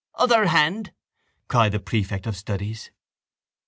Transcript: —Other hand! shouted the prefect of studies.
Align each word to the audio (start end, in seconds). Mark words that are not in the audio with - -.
—Other 0.15 0.47
hand! 0.47 0.93
shouted 1.51 1.73
the 1.73 1.79
prefect 1.79 2.25
of 2.25 2.35
studies. 2.35 2.89